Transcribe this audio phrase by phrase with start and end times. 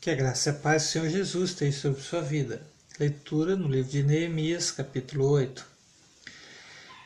[0.00, 2.62] Que a graça e a paz do Senhor Jesus tenha sobre sua vida.
[3.00, 5.66] Leitura no livro de Neemias, capítulo 8.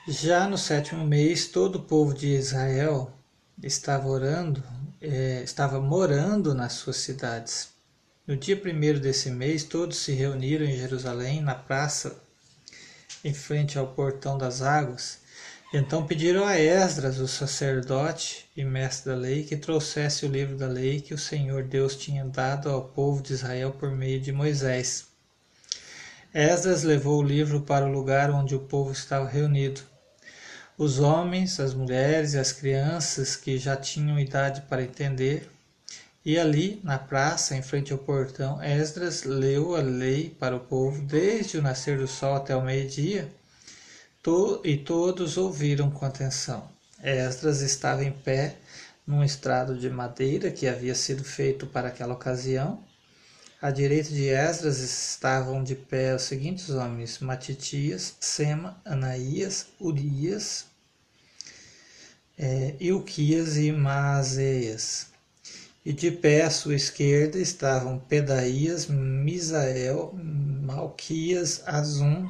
[0.09, 3.11] Já no sétimo mês, todo o povo de Israel
[3.63, 4.63] estava orando,
[5.01, 7.71] é, estava morando nas suas cidades.
[8.27, 12.23] No dia primeiro desse mês, todos se reuniram em Jerusalém, na praça,
[13.25, 15.21] em frente ao portão das águas,
[15.73, 20.67] então pediram a Esdras, o sacerdote e mestre da lei, que trouxesse o livro da
[20.67, 25.07] lei que o Senhor Deus tinha dado ao povo de Israel por meio de Moisés.
[26.35, 29.81] Esdras levou o livro para o lugar onde o povo estava reunido.
[30.77, 35.51] Os homens, as mulheres e as crianças que já tinham idade para entender,
[36.25, 41.01] e ali, na praça, em frente ao portão, Esdras leu a lei para o povo
[41.03, 43.29] desde o nascer do sol até o meio-dia
[44.23, 46.71] To, e todos ouviram com atenção.
[47.03, 48.57] Esdras estava em pé
[49.05, 52.85] num estrado de madeira que havia sido feito para aquela ocasião.
[53.61, 60.67] À direita de Esdras estavam de pé os seguintes homens: Matitias, Sema, Anaías, Urias,
[62.39, 65.09] é, Ilquias e Maazéias.
[65.85, 72.29] E de pé à sua esquerda estavam Pedaías, Misael, Malquias, Azum,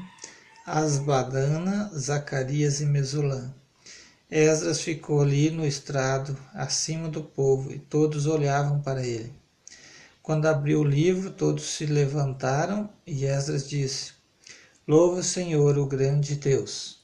[0.64, 3.52] Asbadana, Zacarias e Mesulã.
[4.30, 9.34] Esdras ficou ali no estrado, acima do povo, e todos olhavam para ele.
[10.22, 14.12] Quando abriu o livro, todos se levantaram, e Esdras disse:
[14.86, 17.00] Louva o Senhor, o grande Deus.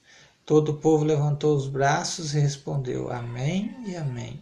[0.47, 4.41] Todo o povo levantou os braços e respondeu: Amém e Amém.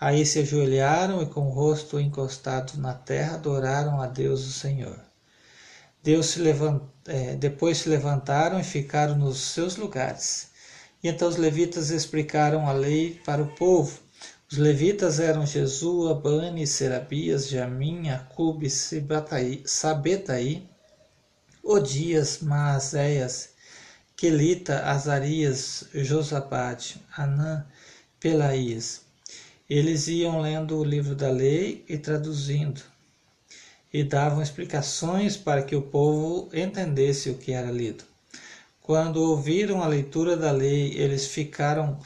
[0.00, 5.07] Aí se ajoelharam e, com o rosto encostado na terra, adoraram a Deus o Senhor.
[6.08, 6.80] Deus se levant...
[7.06, 10.48] É, depois se levantaram e ficaram nos seus lugares.
[11.02, 14.00] E então os levitas explicaram a lei para o povo.
[14.50, 20.66] Os levitas eram Jesua, Bani, Serabias, Jamim, Acube, Sabetaí,
[21.62, 23.50] Odias, Maazéias,
[24.16, 27.66] Quelita, Azarias, Josabade, Anã,
[28.18, 29.02] Pelaías.
[29.68, 32.80] Eles iam lendo o livro da lei e traduzindo
[33.92, 38.04] e davam explicações para que o povo entendesse o que era lido.
[38.80, 41.98] Quando ouviram a leitura da lei, eles ficaram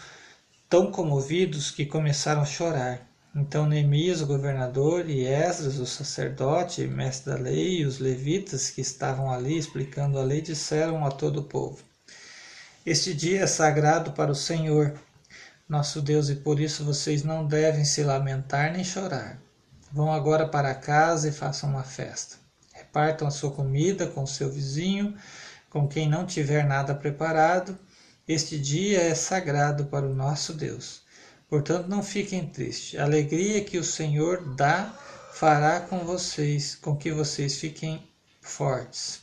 [0.68, 3.06] tão comovidos que começaram a chorar.
[3.34, 8.80] Então Neemias, o governador, e Esdras, o sacerdote, mestre da lei, e os levitas que
[8.80, 11.78] estavam ali explicando a lei, disseram a todo o povo:
[12.84, 14.94] Este dia é sagrado para o Senhor,
[15.68, 19.40] nosso Deus, e por isso vocês não devem se lamentar nem chorar.
[19.92, 22.36] Vão agora para casa e façam uma festa.
[22.72, 25.14] Repartam a sua comida com seu vizinho,
[25.68, 27.78] com quem não tiver nada preparado.
[28.26, 31.02] Este dia é sagrado para o nosso Deus.
[31.46, 32.98] Portanto, não fiquem tristes.
[32.98, 34.94] A alegria que o Senhor dá
[35.34, 38.02] fará com vocês, com que vocês fiquem
[38.40, 39.20] fortes.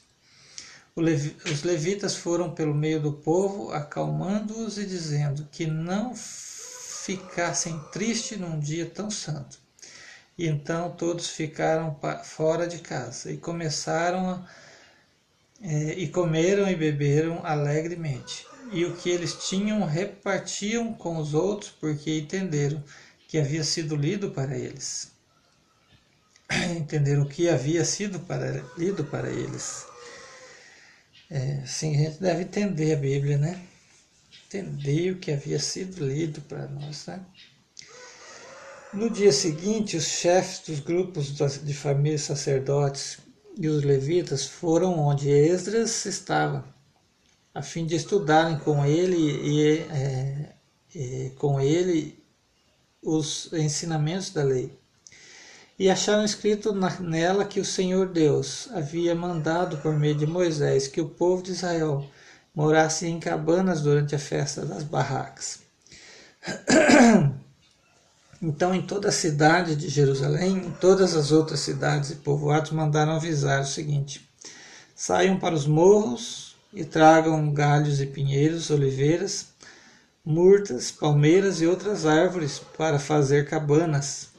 [0.96, 8.60] Os levitas foram pelo meio do povo, acalmando-os e dizendo que não ficassem tristes num
[8.60, 9.58] dia tão santo.
[10.48, 14.48] Então todos ficaram fora de casa e começaram a,
[15.62, 18.48] é, e comeram e beberam alegremente.
[18.72, 22.82] E o que eles tinham repartiam com os outros, porque entenderam
[23.28, 25.12] que havia sido lido para eles.
[26.78, 29.86] Entenderam o que havia sido para, lido para eles.
[31.30, 33.62] É, sim, a gente deve entender a Bíblia, né?
[34.46, 37.24] Entender o que havia sido lido para nós, né?
[38.92, 41.28] No dia seguinte, os chefes dos grupos
[41.64, 43.20] de famílias sacerdotes
[43.56, 46.66] e os levitas foram onde Esdras estava,
[47.54, 50.54] a fim de estudarem com ele e, é,
[50.96, 52.18] e com ele
[53.04, 54.76] os ensinamentos da lei.
[55.78, 60.88] E acharam escrito na, nela que o Senhor Deus havia mandado por meio de Moisés
[60.88, 62.10] que o povo de Israel
[62.56, 65.60] morasse em cabanas durante a festa das barracas.
[68.42, 73.12] Então, em toda a cidade de Jerusalém, em todas as outras cidades e povoados, mandaram
[73.12, 74.30] avisar o seguinte:
[74.96, 79.48] saiam para os morros e tragam galhos e pinheiros, oliveiras,
[80.24, 84.30] murtas, palmeiras e outras árvores para fazer cabanas,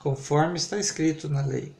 [0.00, 1.72] conforme está escrito na lei.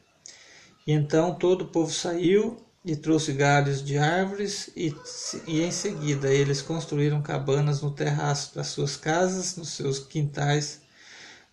[0.85, 4.95] E então todo o povo saiu e trouxe galhos de árvores, e,
[5.45, 10.86] e em seguida eles construíram cabanas no terraço das suas casas, nos seus quintais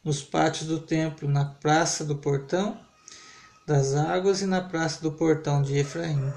[0.05, 2.79] nos pátios do templo, na praça do portão
[3.67, 6.33] das águas e na praça do portão de Efraim.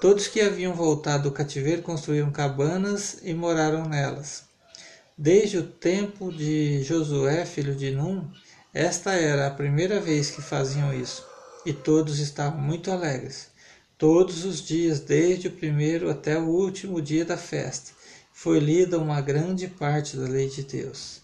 [0.00, 4.44] Todos que haviam voltado do cativeiro construíram cabanas e moraram nelas.
[5.16, 8.30] Desde o tempo de Josué, filho de Num,
[8.72, 11.26] esta era a primeira vez que faziam isso.
[11.66, 13.48] e todos estavam muito alegres.
[13.98, 17.90] Todos os dias, desde o primeiro até o último dia da festa,
[18.32, 21.20] foi lida uma grande parte da lei de Deus.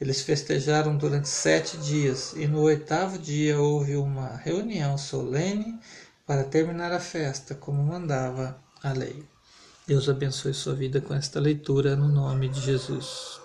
[0.00, 5.78] Eles festejaram durante sete dias e no oitavo dia houve uma reunião solene
[6.24, 9.24] para terminar a festa, como mandava a lei.
[9.86, 13.37] Deus abençoe sua vida com esta leitura no nome de Jesus.